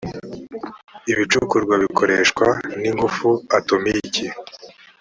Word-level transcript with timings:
ibicukurwa 1.11 1.75
bikoreshwa 1.83 2.47
n’ 2.81 2.83
ingufu 2.89 3.27
atomiki 3.57 4.25